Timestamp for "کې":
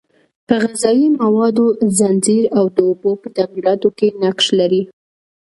3.97-4.07